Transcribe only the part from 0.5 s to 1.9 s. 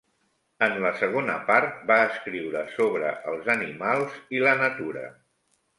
En la segona part,